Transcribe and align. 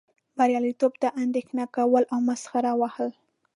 بریالیتوب 0.37 0.93
ته 1.01 1.07
اندیښنه 1.23 1.63
کول 1.75 2.03
او 2.13 2.19
مسخرې 2.29 2.73
وهل. 2.77 3.09